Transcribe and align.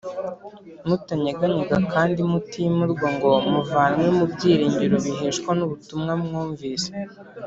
mutanyeganyega 0.87 1.77
kandi 1.93 2.19
mutimurwa 2.31 3.07
ngo 3.15 3.31
muvanwe 3.51 4.07
mu 4.17 4.25
byiringiro 4.31 4.95
biheshwa 5.05 5.51
n’ubutumwa 5.57 6.11
mwumvise 6.23 6.89